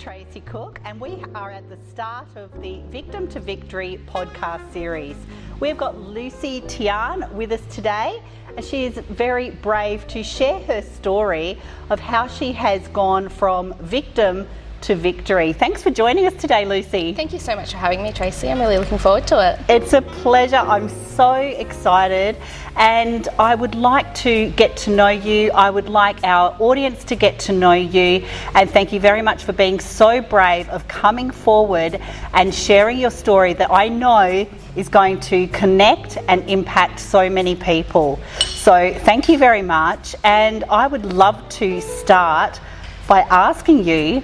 [0.00, 5.14] Tracey Cook, and we are at the start of the Victim to Victory podcast series.
[5.60, 8.22] We've got Lucy Tearne with us today,
[8.56, 11.58] and she is very brave to share her story
[11.90, 14.48] of how she has gone from victim
[14.82, 15.52] to victory.
[15.52, 17.12] Thanks for joining us today, Lucy.
[17.14, 18.48] Thank you so much for having me, Tracey.
[18.48, 19.60] I'm really looking forward to it.
[19.68, 20.56] It's a pleasure.
[20.56, 22.36] I'm so excited,
[22.76, 25.50] and I would like to get to know you.
[25.52, 28.24] I would like our audience to get to know you,
[28.54, 32.00] and thank you very much for being so brave of coming forward
[32.32, 37.54] and sharing your story that I know is going to connect and impact so many
[37.54, 38.18] people.
[38.38, 42.60] So, thank you very much, and I would love to start
[43.06, 44.22] by asking you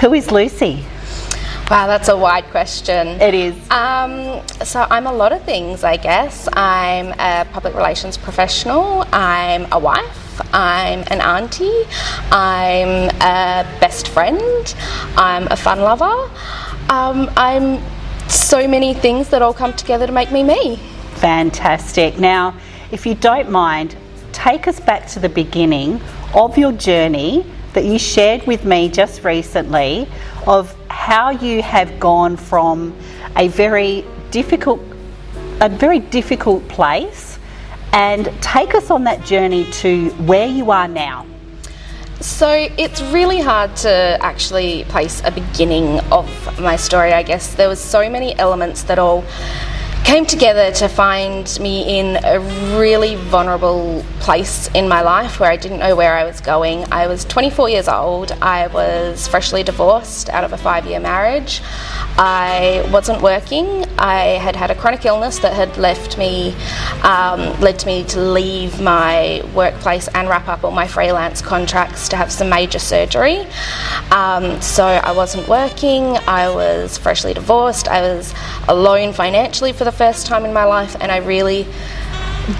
[0.00, 0.84] who is Lucy?
[1.70, 3.20] Wow, that's a wide question.
[3.20, 3.54] It is.
[3.70, 6.48] Um, so I'm a lot of things, I guess.
[6.52, 9.04] I'm a public relations professional.
[9.12, 10.40] I'm a wife.
[10.54, 11.84] I'm an auntie.
[12.30, 14.74] I'm a best friend.
[15.16, 16.30] I'm a fun lover.
[16.90, 17.82] Um, I'm
[18.28, 20.76] so many things that all come together to make me me.
[21.16, 22.18] Fantastic.
[22.18, 22.54] Now,
[22.92, 23.96] if you don't mind,
[24.32, 26.00] take us back to the beginning
[26.34, 27.44] of your journey
[27.78, 30.08] that you shared with me just recently
[30.48, 32.92] of how you have gone from
[33.36, 34.80] a very difficult
[35.60, 37.38] a very difficult place
[37.92, 41.24] and take us on that journey to where you are now.
[42.20, 46.26] So it's really hard to actually place a beginning of
[46.60, 47.54] my story, I guess.
[47.54, 49.24] There was so many elements that all
[50.08, 52.40] came together to find me in a
[52.78, 56.90] really vulnerable place in my life where I didn't know where I was going.
[56.90, 58.32] I was 24 years old.
[58.40, 61.60] I was freshly divorced out of a five year marriage.
[62.16, 63.84] I wasn't working.
[63.98, 66.54] I had had a chronic illness that had left me,
[67.02, 72.16] um, led me to leave my workplace and wrap up all my freelance contracts to
[72.16, 73.46] have some major surgery.
[74.10, 76.16] Um, so I wasn't working.
[76.26, 77.88] I was freshly divorced.
[77.88, 78.32] I was
[78.68, 81.66] alone financially for the first time in my life, and I really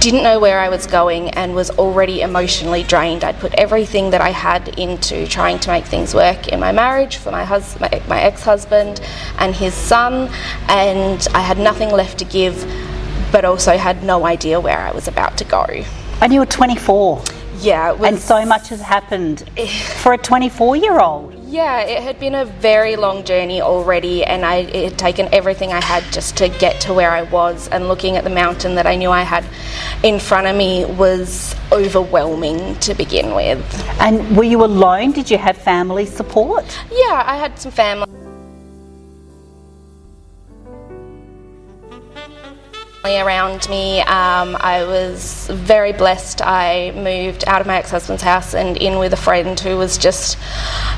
[0.01, 3.23] didn't know where I was going and was already emotionally drained.
[3.23, 7.17] I'd put everything that I had into trying to make things work in my marriage
[7.17, 9.01] for my hus- my, my ex-husband
[9.39, 10.29] and his son,
[10.69, 12.57] and I had nothing left to give,
[13.31, 15.65] but also had no idea where I was about to go.
[16.21, 17.23] And you were 24.
[17.61, 19.49] Yeah, and so much has happened
[20.03, 21.38] for a 24 year old.
[21.51, 25.73] Yeah, it had been a very long journey already, and I, it had taken everything
[25.73, 27.69] I had just to get to where I was.
[27.69, 29.47] And looking at the mountain that I knew I had
[30.03, 33.65] in front of me was overwhelming to begin with.
[33.99, 35.13] And were you alone?
[35.13, 36.67] Did you have family support?
[36.93, 38.18] Yeah, I had some family.
[43.05, 44.01] Around me.
[44.01, 46.43] Um, I was very blessed.
[46.43, 49.97] I moved out of my ex husband's house and in with a friend who was
[49.97, 50.37] just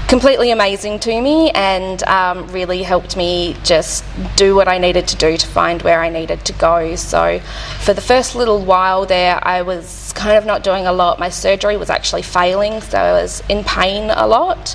[0.08, 4.04] completely amazing to me and um, really helped me just
[4.36, 6.96] do what I needed to do to find where I needed to go.
[6.96, 7.38] So,
[7.80, 11.18] for the first little while there, I was kind of not doing a lot.
[11.18, 14.74] My surgery was actually failing, so I was in pain a lot.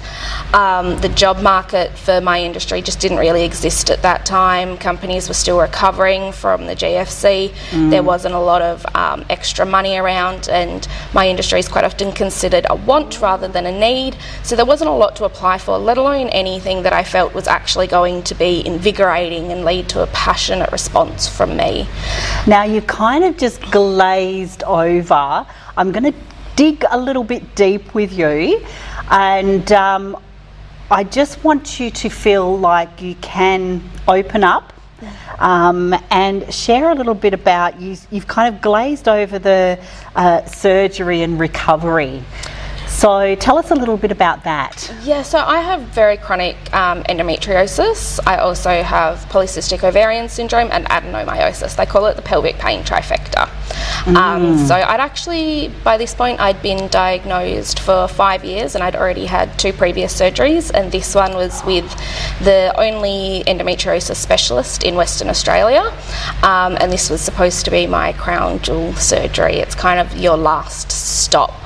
[0.54, 4.78] Um, the job market for my industry just didn't really exist at that time.
[4.78, 7.15] Companies were still recovering from the GFC.
[7.24, 7.90] Mm.
[7.90, 12.12] There wasn't a lot of um, extra money around, and my industry is quite often
[12.12, 14.18] considered a want rather than a need.
[14.44, 17.48] So there wasn't a lot to apply for, let alone anything that I felt was
[17.48, 21.88] actually going to be invigorating and lead to a passionate response from me.
[22.48, 25.46] Now, you kind of just glazed over.
[25.78, 26.20] I'm going to
[26.56, 28.66] dig a little bit deep with you,
[29.10, 30.18] and um,
[30.90, 34.72] I just want you to feel like you can open up
[35.40, 37.98] um, and share a little bit about you.
[38.12, 39.80] You've kind of glazed over the
[40.16, 42.24] uh, surgery and recovery.
[42.88, 44.92] So tell us a little bit about that.
[45.04, 48.20] Yeah, so I have very chronic um, endometriosis.
[48.26, 51.76] I also have polycystic ovarian syndrome and adenomyosis.
[51.76, 53.50] They call it the pelvic pain trifecta.
[54.06, 54.18] Um, mm.
[54.18, 58.96] Um, so I'd actually, by this point, I'd been diagnosed for five years and I'd
[58.96, 61.90] already had two previous surgeries, and this one was with
[62.44, 65.92] the only endometriosis specialist in Western Australia.
[66.44, 69.56] Um, and this was supposed to be my crown jewel surgery.
[69.56, 71.65] It's kind of your last stop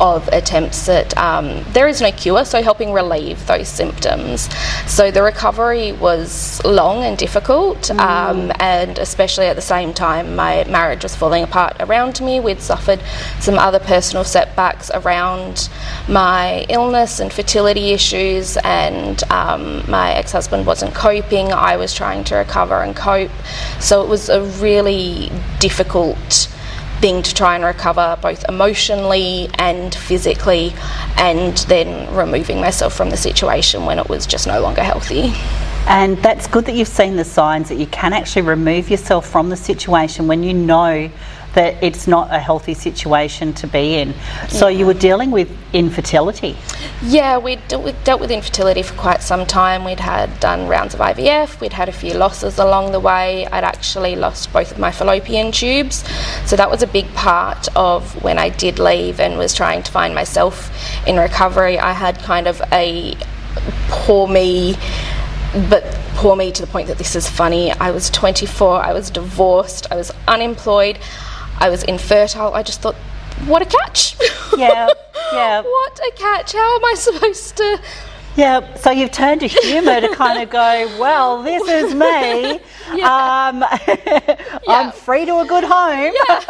[0.00, 4.48] of attempts at um, there is no cure, so helping relieve those symptoms.
[4.86, 8.00] So the recovery was long and difficult, mm.
[8.00, 12.40] um, and especially at the same time, my marriage was falling apart around me.
[12.40, 13.02] We'd suffered
[13.40, 15.68] some other personal setbacks around
[16.08, 21.52] my illness and fertility issues, and um, my ex husband wasn't coping.
[21.52, 23.30] I was trying to recover and cope.
[23.80, 26.48] So it was a really difficult
[27.00, 30.74] thing to try and recover both emotionally and physically,
[31.16, 35.32] and then removing myself from the situation when it was just no longer healthy.
[35.86, 39.48] And that's good that you've seen the signs that you can actually remove yourself from
[39.48, 41.10] the situation when you know
[41.54, 44.14] that it's not a healthy situation to be in.
[44.48, 44.78] So yeah.
[44.78, 46.56] you were dealing with infertility.
[47.02, 49.84] Yeah, we'd, dealt with infertility for quite some time.
[49.84, 51.60] We'd had done rounds of IVF.
[51.60, 53.46] We'd had a few losses along the way.
[53.46, 56.04] I'd actually lost both of my fallopian tubes,
[56.46, 59.90] so that was a big part of when I did leave and was trying to
[59.90, 60.70] find myself
[61.06, 61.78] in recovery.
[61.78, 63.16] I had kind of a
[63.88, 64.76] poor me
[65.68, 65.82] but
[66.14, 67.72] poor me to the point that this is funny.
[67.72, 70.98] I was 24, I was divorced, I was unemployed.
[71.60, 72.54] I was infertile.
[72.54, 72.94] I just thought,
[73.46, 74.16] what a catch!
[74.56, 74.88] Yeah,
[75.32, 75.62] yeah.
[75.62, 76.52] what a catch!
[76.52, 77.80] How am I supposed to?
[78.36, 82.60] Yeah, so you've turned to humour to kind of go, well, this is me.
[82.92, 83.52] Yeah.
[83.52, 83.64] Um.
[84.68, 86.12] I'm free to a good home.
[86.12, 86.40] Yeah.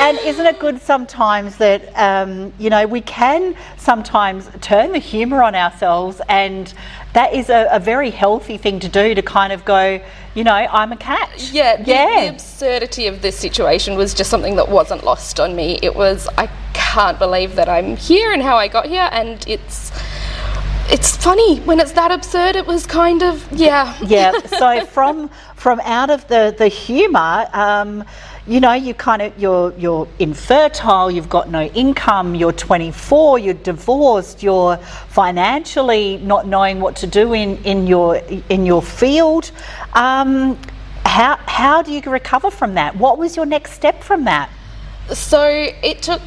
[0.00, 5.42] and isn't it good sometimes that, um, you know, we can sometimes turn the humour
[5.42, 6.72] on ourselves and
[7.12, 10.00] that is a, a, very healthy thing to do to kind of go,
[10.34, 11.50] you know, I'm a catch.
[11.50, 12.20] Yeah, the, yeah.
[12.22, 15.78] the absurdity of this situation was just something that wasn't lost on me.
[15.82, 16.48] It was, I
[16.98, 19.92] can't believe that I'm here and how I got here, and it's
[20.90, 22.56] it's funny when it's that absurd.
[22.56, 23.96] It was kind of yeah.
[24.04, 24.32] Yeah.
[24.58, 28.02] So from from out of the the humour, um,
[28.48, 31.08] you know, you kind of you're you're infertile.
[31.08, 32.34] You've got no income.
[32.34, 33.38] You're 24.
[33.38, 34.42] You're divorced.
[34.42, 34.78] You're
[35.08, 38.16] financially not knowing what to do in in your
[38.48, 39.52] in your field.
[39.92, 40.58] Um,
[41.04, 42.96] how how do you recover from that?
[42.96, 44.50] What was your next step from that?
[45.12, 45.44] So
[45.90, 46.20] it took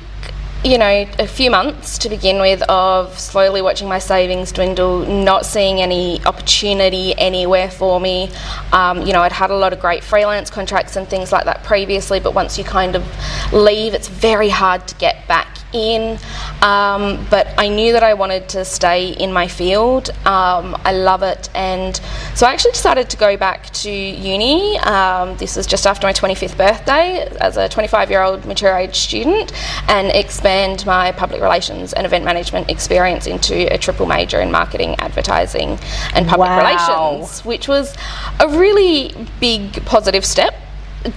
[0.63, 5.43] you know, a few months to begin with of slowly watching my savings dwindle, not
[5.43, 8.29] seeing any opportunity anywhere for me.
[8.71, 11.63] Um, you know, I'd had a lot of great freelance contracts and things like that
[11.63, 13.03] previously, but once you kind of
[13.51, 16.19] leave, it's very hard to get back in.
[16.61, 20.09] Um, but I knew that I wanted to stay in my field.
[20.25, 21.49] Um, I love it.
[21.55, 21.99] And
[22.35, 24.77] so I actually decided to go back to uni.
[24.79, 28.95] Um, this was just after my 25th birthday as a 25 year old mature age
[28.95, 29.51] student
[29.89, 34.95] and expand my public relations and event management experience into a triple major in marketing,
[34.99, 35.79] advertising,
[36.13, 36.57] and public wow.
[36.59, 37.95] relations, which was
[38.39, 40.55] a really big positive step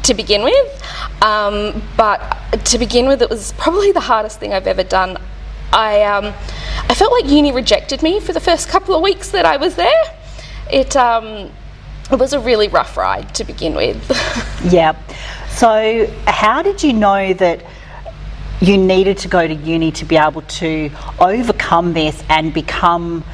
[0.03, 1.23] to begin with.
[1.23, 2.21] Um, but
[2.65, 5.19] to begin with, it was probably the hardest thing I've ever done.
[5.73, 6.27] I, um,
[6.89, 9.75] I felt like uni rejected me for the first couple of weeks that I was
[9.75, 10.05] there.
[10.71, 11.51] It, um,
[12.11, 13.99] it was a really rough ride to begin with.
[14.73, 14.97] yeah.
[15.51, 17.65] So, how did you know that
[18.61, 20.91] you needed to go to uni to be able to
[21.21, 23.25] overcome this and become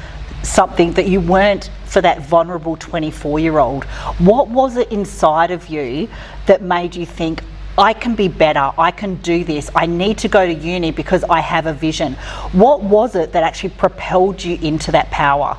[0.43, 3.83] something that you weren't for that vulnerable 24 year old?
[4.17, 6.07] What was it inside of you
[6.45, 7.43] that made you think,
[7.77, 11.23] I can be better, I can do this, I need to go to uni because
[11.25, 12.13] I have a vision?
[12.53, 15.57] What was it that actually propelled you into that power?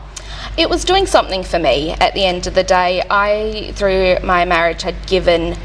[0.56, 3.02] It was doing something for me at the end of the day.
[3.08, 5.56] I, through my marriage, had given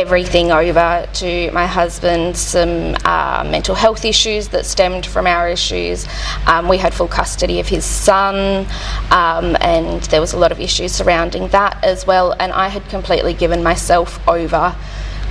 [0.00, 6.06] everything over to my husband, some uh, mental health issues that stemmed from our issues.
[6.46, 8.66] Um, we had full custody of his son,
[9.10, 12.34] um, and there was a lot of issues surrounding that as well.
[12.40, 14.74] And I had completely given myself over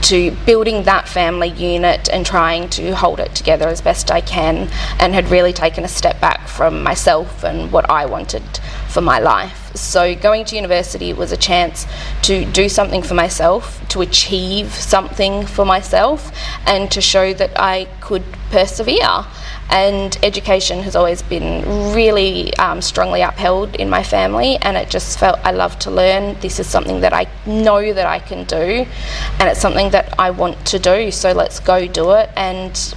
[0.03, 4.69] to building that family unit and trying to hold it together as best I can,
[4.99, 8.43] and had really taken a step back from myself and what I wanted
[8.87, 9.71] for my life.
[9.75, 11.85] So, going to university was a chance
[12.23, 16.31] to do something for myself, to achieve something for myself,
[16.65, 19.25] and to show that I could persevere
[19.69, 25.19] and education has always been really um, strongly upheld in my family and it just
[25.19, 26.39] felt I love to learn.
[26.39, 30.31] This is something that I know that I can do and it's something that I
[30.31, 32.95] want to do so let's go do it and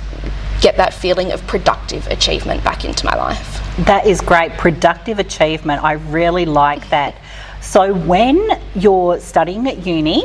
[0.62, 3.60] get that feeling of productive achievement back into my life.
[3.86, 4.52] That is great.
[4.52, 5.82] Productive achievement.
[5.82, 7.16] I really like that.
[7.60, 10.24] So when you're studying at uni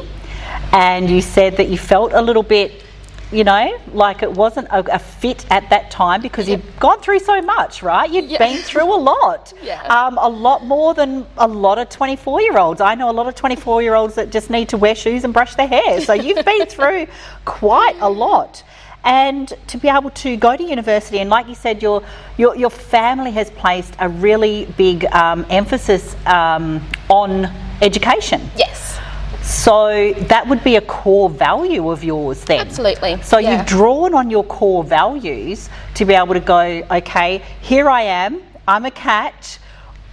[0.71, 2.83] and you said that you felt a little bit
[3.31, 6.63] you know, like it wasn't a, a fit at that time because yep.
[6.63, 8.09] you'd gone through so much, right?
[8.09, 9.81] you had been through a lot, yeah.
[9.83, 12.79] um, a lot more than a lot of 24 year olds.
[12.79, 15.33] I know a lot of 24 year olds that just need to wear shoes and
[15.33, 15.99] brush their hair.
[16.01, 17.07] So you've been through
[17.43, 18.63] quite a lot.
[19.03, 22.03] And to be able to go to university, and like you said, your
[22.37, 27.45] your, your family has placed a really big um, emphasis um, on
[27.81, 28.49] education.
[28.57, 28.99] Yes.
[29.57, 32.59] So that would be a core value of yours then.
[32.59, 33.21] Absolutely.
[33.23, 33.57] So yeah.
[33.57, 38.43] you've drawn on your core values to be able to go, okay, here I am,
[38.67, 39.57] I'm a cat,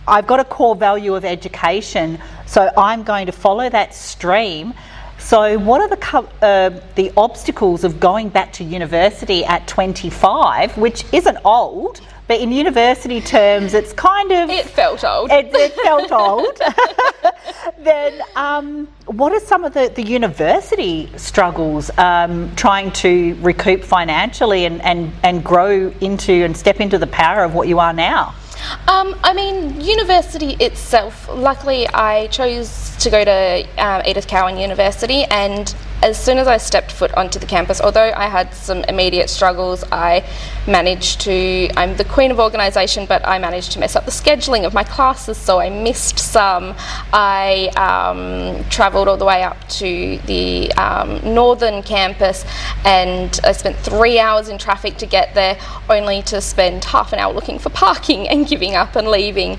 [0.09, 4.73] I've got a core value of education, so I'm going to follow that stream
[5.19, 11.05] So, what are the uh, the obstacles of going back to university at 25, which
[11.13, 15.31] isn't old, but in university terms, it's kind of It felt old.
[15.31, 16.61] it, it felt old.
[17.85, 24.65] then, um, what are some of the, the university struggles um, trying to recoup financially
[24.65, 28.35] and, and, and grow into and step into the power of what you are now?
[28.89, 35.25] Um, I mean, university itself, luckily, I chose to go to um, Edith Cowan University,
[35.25, 39.31] and as soon as I stepped foot onto the campus, although I had some immediate
[39.31, 40.23] struggles, I
[40.69, 41.71] managed to.
[41.79, 44.85] I'm the queen of organisation, but I managed to mess up the scheduling of my
[44.85, 46.75] classes, so I missed some.
[47.15, 52.45] I um, travelled all the way up to the um, northern campus,
[52.85, 55.59] and I spent three hours in traffic to get there,
[55.89, 59.59] only to spend half an hour looking for parking and giving up and leaving.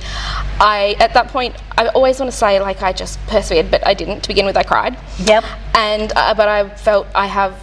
[0.59, 3.95] I at that point, I always want to say like I just persevered, but I
[3.95, 4.21] didn't.
[4.21, 5.43] To begin with, I cried Yep.
[5.75, 7.61] And uh, but I felt I have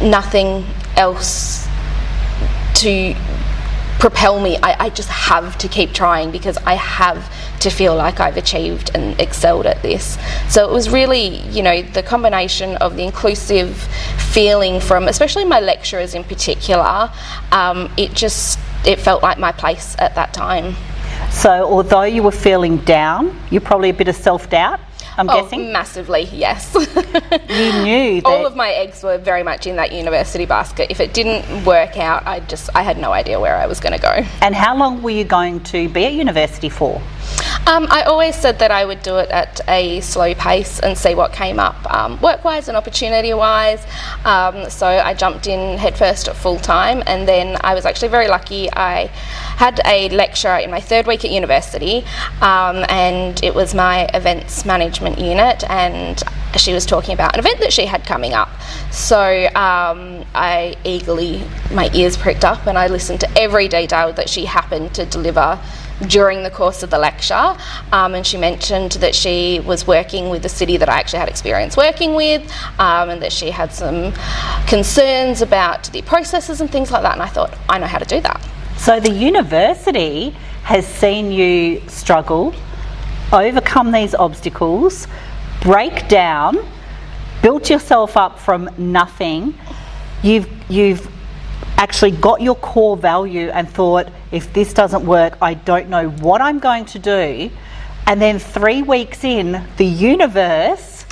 [0.00, 0.64] nothing
[0.96, 1.66] else
[2.76, 3.14] to
[3.98, 4.56] propel me.
[4.62, 8.92] I, I just have to keep trying because I have to feel like I've achieved
[8.94, 10.16] and excelled at this.
[10.48, 13.76] So it was really, you know, the combination of the inclusive
[14.30, 17.12] feeling from, especially my lecturers in particular.
[17.50, 20.76] Um, it just it felt like my place at that time.
[21.32, 24.80] So, although you were feeling down, you're probably a bit of self doubt,
[25.18, 25.72] I'm Oh, guessing.
[25.72, 26.74] massively, yes.
[27.48, 28.26] You knew that.
[28.26, 30.90] all of my eggs were very much in that university basket.
[30.90, 33.94] If it didn't work out, I just I had no idea where I was going
[33.94, 34.24] to go.
[34.42, 37.02] and how long were you going to be at university for?
[37.66, 41.14] Um, I always said that I would do it at a slow pace and see
[41.14, 43.86] what came up, um, work-wise and opportunity-wise.
[44.24, 48.28] Um, so I jumped in headfirst at full time, and then I was actually very
[48.28, 48.72] lucky.
[48.72, 49.06] I
[49.58, 52.04] had a lecture in my third week at university,
[52.40, 56.22] um, and it was my events management unit, and
[56.56, 58.48] she was talking about an event that she had coming up.
[58.90, 64.30] So um, I eagerly, my ears pricked up, and I listened to every detail that
[64.30, 65.60] she happened to deliver
[66.06, 67.56] during the course of the lecture.
[67.92, 71.28] Um, and she mentioned that she was working with the city that I actually had
[71.28, 72.42] experience working with,
[72.78, 74.12] um, and that she had some
[74.66, 77.12] concerns about the processes and things like that.
[77.12, 78.40] And I thought, I know how to do that.
[78.76, 80.30] So, the university
[80.62, 82.54] has seen you struggle,
[83.32, 85.08] overcome these obstacles,
[85.60, 86.58] break down,
[87.42, 89.54] built yourself up from nothing.
[90.22, 91.10] You've, you've
[91.76, 96.40] actually got your core value and thought, if this doesn't work, I don't know what
[96.40, 97.50] I'm going to do.
[98.06, 101.04] And then three weeks in, the universe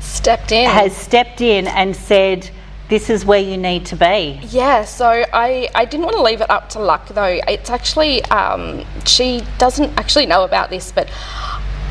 [0.00, 0.68] Stepped in.
[0.68, 2.50] has stepped in and said,
[2.88, 4.40] This is where you need to be.
[4.48, 7.40] Yeah, so I, I didn't want to leave it up to luck though.
[7.48, 11.10] It's actually, um, she doesn't actually know about this, but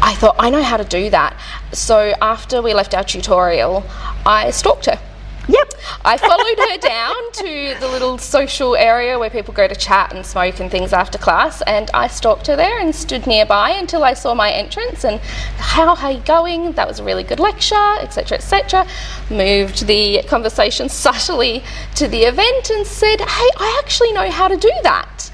[0.02, 1.40] I thought, I know how to do that.
[1.72, 3.84] So after we left our tutorial,
[4.26, 5.00] I stalked her.
[5.48, 5.74] Yep.
[6.06, 10.26] I followed her down to the little social area where people go to chat and
[10.26, 14.14] smoke and things after class, and I stalked her there and stood nearby until I
[14.14, 15.20] saw my entrance and
[15.58, 16.72] how are you going?
[16.74, 18.88] That was a really good lecture, etc., etc.
[19.30, 21.64] Moved the conversation subtly
[21.96, 25.30] to the event and said, "Hey, I actually know how to do that."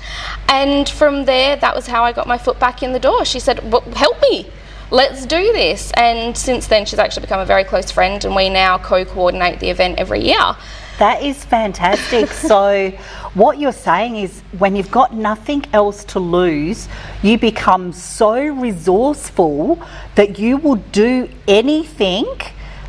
[0.48, 3.26] And from there, that was how I got my foot back in the door.
[3.26, 4.50] She said, well, "Help me."
[4.92, 5.92] Let's do this.
[5.96, 9.60] And since then, she's actually become a very close friend, and we now co coordinate
[9.60, 10.56] the event every year.
[11.00, 12.30] That is fantastic.
[12.30, 12.92] so,
[13.34, 16.88] what you're saying is when you've got nothing else to lose,
[17.22, 19.82] you become so resourceful
[20.16, 22.26] that you will do anything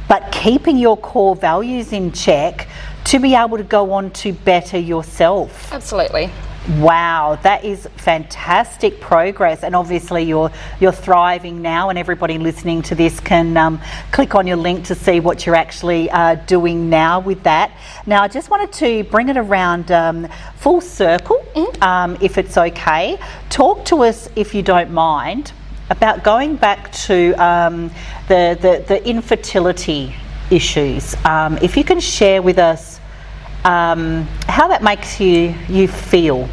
[0.09, 2.66] but keeping your core values in check
[3.04, 5.73] to be able to go on to better yourself.
[5.73, 6.30] Absolutely.
[6.69, 12.95] Wow, that is fantastic progress, and obviously you're you're thriving now, and everybody listening to
[12.95, 13.81] this can um,
[14.12, 17.73] click on your link to see what you're actually uh, doing now with that.
[18.05, 21.43] Now, I just wanted to bring it around um, full circle,
[21.81, 23.19] um, if it's okay.
[23.49, 25.52] Talk to us, if you don't mind,
[25.88, 27.90] about going back to um,
[28.29, 30.14] the, the the infertility
[30.50, 31.17] issues.
[31.25, 33.00] Um, if you can share with us
[33.64, 34.29] um,
[34.61, 36.47] how that makes you you feel.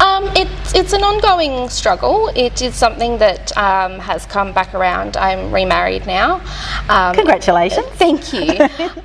[0.00, 2.30] Um, it's, it's an ongoing struggle.
[2.36, 5.16] It is something that um, has come back around.
[5.16, 6.40] I'm remarried now.
[6.88, 7.86] Um, Congratulations.
[7.94, 8.46] Thank you.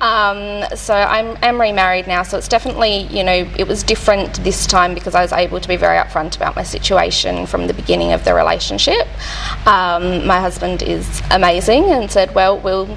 [0.00, 2.22] um, so I'm am remarried now.
[2.22, 5.66] So it's definitely you know it was different this time because I was able to
[5.66, 9.08] be very upfront about my situation from the beginning of the relationship.
[9.66, 12.96] Um, my husband is amazing and said, well, we'll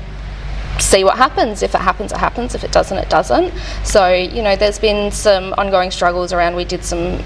[0.80, 1.64] see what happens.
[1.64, 2.56] If it happens, it happens.
[2.56, 3.54] If it doesn't, it doesn't.
[3.84, 6.56] So, you know, there's been some ongoing struggles around.
[6.56, 7.22] We did some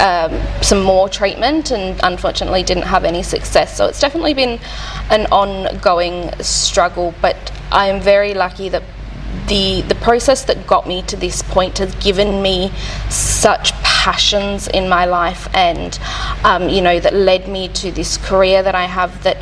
[0.00, 3.76] um, some more treatment and unfortunately didn't have any success.
[3.76, 4.60] So it's definitely been
[5.10, 8.82] an ongoing struggle, but I am very lucky that
[9.48, 12.72] the the process that got me to this point has given me
[13.10, 15.98] such passions in my life and
[16.44, 19.36] um, you know that led me to this career that I have that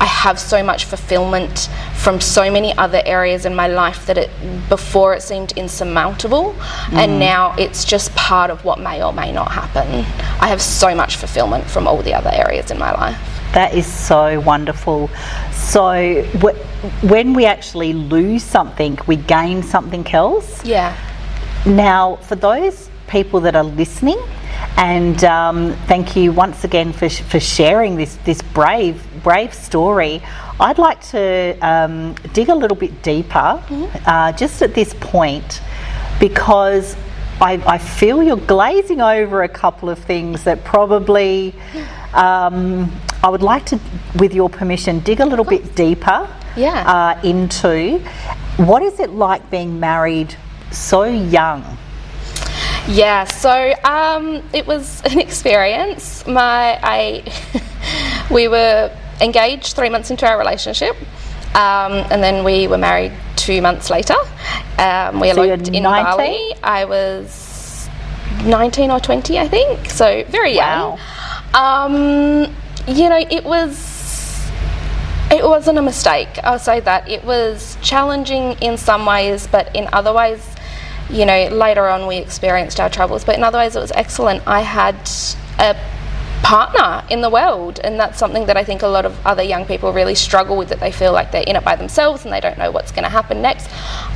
[0.00, 4.30] I have so much fulfillment from so many other areas in my life that it
[4.70, 6.92] before it seemed insurmountable mm.
[6.94, 9.86] and now it's just part of what may or may not happen.
[10.40, 13.18] I have so much fulfillment from all the other areas in my life.
[13.52, 15.10] That is so wonderful.
[15.52, 20.64] So wh- when we actually lose something, we gain something else.
[20.64, 20.96] Yeah.
[21.66, 24.18] Now, for those people that are listening,
[24.76, 30.22] and um, thank you once again for, for sharing this this brave brave story.
[30.58, 34.04] I'd like to um, dig a little bit deeper, mm-hmm.
[34.06, 35.62] uh, just at this point,
[36.18, 36.96] because
[37.40, 41.54] I, I, feel you're glazing over a couple of things that probably
[42.12, 43.80] um, I would like to,
[44.18, 47.16] with your permission, dig a little bit deeper yeah.
[47.16, 47.98] uh, into
[48.58, 50.36] what is it like being married
[50.70, 51.78] so young?
[52.90, 56.26] Yeah, so um, it was an experience.
[56.26, 57.22] My, I,
[58.30, 60.96] we were engaged three months into our relationship,
[61.54, 64.16] um, and then we were married two months later.
[64.78, 66.52] Um, we so eloped in Bali.
[66.64, 67.88] I was
[68.44, 70.98] 19 or 20, I think, so very wow.
[71.54, 72.44] young.
[72.44, 72.54] Um,
[72.88, 73.98] you know, it was.
[75.32, 77.08] It wasn't a mistake, I'll say that.
[77.08, 80.44] It was challenging in some ways, but in other ways,
[81.10, 84.42] you know, later on we experienced our troubles, but in other ways it was excellent.
[84.46, 84.96] I had
[85.58, 85.76] a
[86.42, 87.78] partner in the world.
[87.84, 90.68] And that's something that I think a lot of other young people really struggle with
[90.70, 93.04] that they feel like they're in it by themselves and they don't know what's going
[93.04, 93.70] to happen next.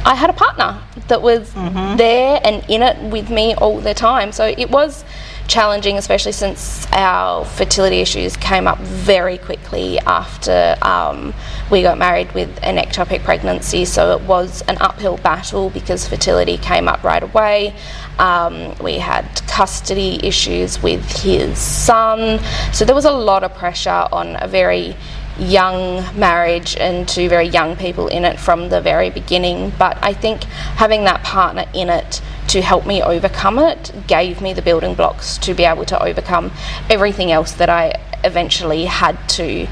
[0.05, 1.97] I had a partner that was mm-hmm.
[1.97, 4.33] there and in it with me all the time.
[4.33, 5.05] So it was
[5.47, 11.35] challenging, especially since our fertility issues came up very quickly after um,
[11.71, 13.85] we got married with an ectopic pregnancy.
[13.85, 17.75] So it was an uphill battle because fertility came up right away.
[18.19, 22.41] Um, we had custody issues with his son.
[22.73, 24.97] So there was a lot of pressure on a very
[25.39, 29.73] young marriage and two very young people in it from the very beginning.
[29.79, 32.23] But I think having that partner in it
[32.55, 36.53] to help me overcome it gave me the building blocks to be able to overcome
[36.89, 39.67] everything else that I eventually had to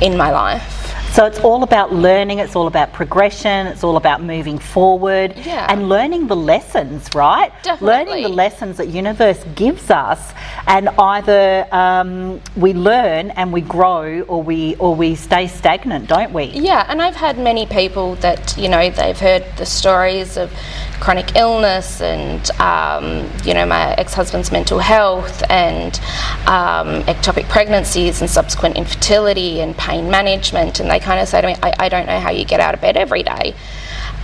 [0.00, 0.77] in my life.
[1.12, 5.66] So it's all about learning, it's all about progression, it's all about moving forward yeah.
[5.68, 7.52] and learning the lessons, right?
[7.62, 7.86] Definitely.
[7.86, 10.32] Learning the lessons that universe gives us
[10.68, 16.32] and either um, we learn and we grow or we or we stay stagnant, don't
[16.32, 16.44] we?
[16.44, 20.52] Yeah, and I've had many people that, you know, they've heard the stories of
[21.00, 26.00] chronic illness and um, you know my ex-husband's mental health and
[26.46, 31.46] um, ectopic pregnancies and subsequent infertility and pain management and they kind of say to
[31.46, 33.54] me I, I don't know how you get out of bed every day.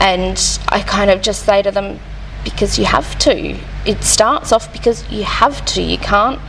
[0.00, 2.00] And I kind of just say to them
[2.44, 3.58] because you have to.
[3.86, 5.82] It starts off because you have to.
[5.82, 6.40] You can't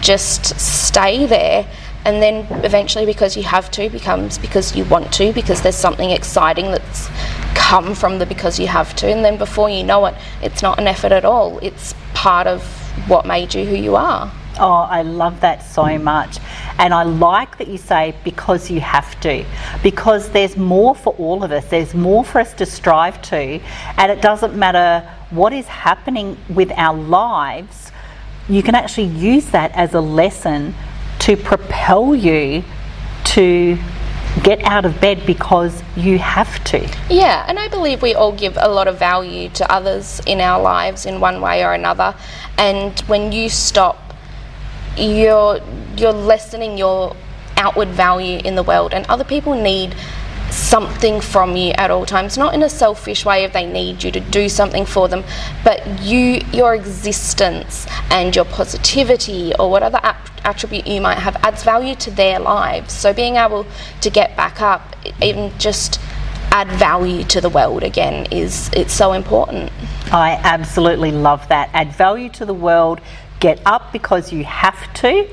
[0.00, 1.66] just stay there
[2.04, 6.10] and then eventually because you have to becomes because you want to because there's something
[6.10, 7.08] exciting that's
[7.54, 9.06] come from the because you have to.
[9.06, 11.58] And then before you know it it's not an effort at all.
[11.60, 12.62] It's part of
[13.08, 14.30] what made you who you are.
[14.58, 16.38] Oh, I love that so much.
[16.78, 19.44] And I like that you say because you have to,
[19.82, 23.60] because there's more for all of us, there's more for us to strive to,
[23.96, 27.92] and it doesn't matter what is happening with our lives,
[28.48, 30.74] you can actually use that as a lesson
[31.20, 32.62] to propel you
[33.24, 33.78] to
[34.42, 36.78] get out of bed because you have to.
[37.08, 40.60] Yeah, and I believe we all give a lot of value to others in our
[40.60, 42.14] lives in one way or another.
[42.58, 44.03] And when you stop,
[44.96, 45.60] you're
[45.96, 47.16] you're lessening your
[47.56, 49.94] outward value in the world and other people need
[50.50, 54.10] something from you at all times not in a selfish way if they need you
[54.10, 55.24] to do something for them
[55.64, 59.98] but you your existence and your positivity or whatever
[60.44, 62.92] attribute you might have adds value to their lives.
[62.92, 63.66] So being able
[64.00, 66.00] to get back up even just
[66.50, 69.72] add value to the world again is it's so important.
[70.12, 71.70] I absolutely love that.
[71.72, 73.00] Add value to the world
[73.44, 75.28] get up because you have to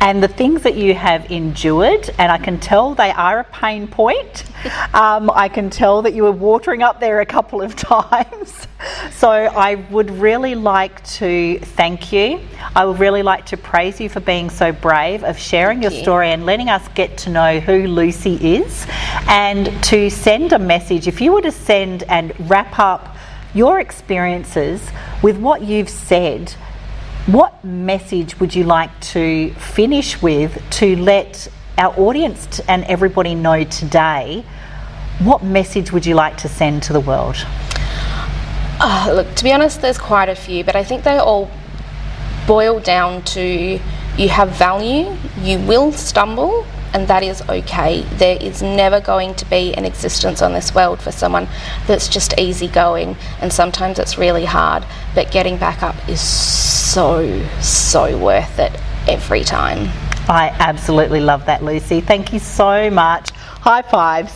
[0.00, 3.88] and the things that you have endured, and I can tell they are a pain
[3.88, 4.44] point.
[4.94, 8.66] Um, I can tell that you were watering up there a couple of times.
[9.12, 12.40] So I would really like to thank you.
[12.74, 16.30] I would really like to praise you for being so brave, of sharing your story
[16.30, 18.86] and letting us get to know who Lucy is,
[19.28, 21.06] and to send a message.
[21.06, 23.16] If you were to send and wrap up
[23.54, 24.82] your experiences
[25.22, 26.52] with what you've said
[27.28, 33.64] What message would you like to finish with to let our audience and everybody know
[33.64, 34.46] today?
[35.18, 37.36] What message would you like to send to the world?
[38.80, 41.50] Uh, look, to be honest, there's quite a few, but I think they all
[42.46, 43.78] boil down to
[44.16, 48.02] you have value, you will stumble, and that is okay.
[48.16, 51.48] There is never going to be an existence on this world for someone
[51.86, 58.18] that's just easygoing, and sometimes it's really hard, but getting back up is so, so
[58.18, 58.72] worth it
[59.08, 59.88] every time.
[60.30, 62.00] I absolutely love that, Lucy.
[62.00, 63.30] Thank you so much.
[63.60, 64.32] High fives.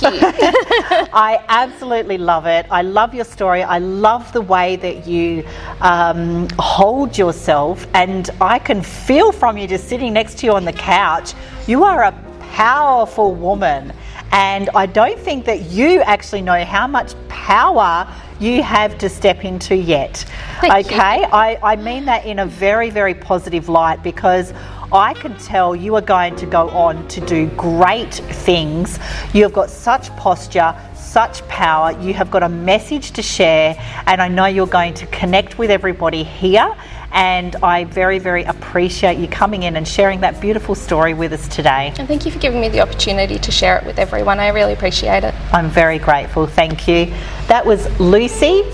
[0.00, 0.28] Thank you.
[1.12, 2.66] I absolutely love it.
[2.70, 3.62] I love your story.
[3.62, 5.44] I love the way that you
[5.80, 10.64] um, hold yourself, and I can feel from you just sitting next to you on
[10.64, 11.32] the couch.
[11.66, 13.92] You are a powerful woman,
[14.32, 18.06] and I don't think that you actually know how much power
[18.40, 20.24] you have to step into yet.
[20.60, 20.96] Thank you.
[20.96, 24.52] okay, I, I mean that in a very, very positive light because
[24.92, 28.98] I can tell you are going to go on to do great things.
[29.32, 31.90] You have got such posture, such power.
[32.00, 33.74] You have got a message to share,
[34.06, 36.72] and I know you're going to connect with everybody here.
[37.12, 41.48] And I very, very appreciate you coming in and sharing that beautiful story with us
[41.48, 41.92] today.
[41.98, 44.40] and thank you for giving me the opportunity to share it with everyone.
[44.40, 45.34] I really appreciate it.
[45.52, 46.46] I'm very grateful.
[46.46, 47.06] Thank you.
[47.48, 48.64] That was Lucy.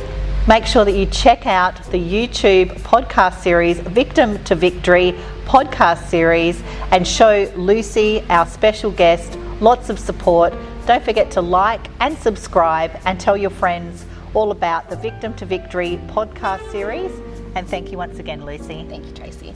[0.49, 5.15] Make sure that you check out the YouTube podcast series, Victim to Victory
[5.45, 10.53] podcast series, and show Lucy, our special guest, lots of support.
[10.87, 15.47] Don't forget to like and subscribe and tell your friends all about the Victim to
[15.47, 17.13] Victory podcast series.
[17.55, 18.87] And thank you once again, Lucy.
[18.89, 19.55] Thank you, Tracey.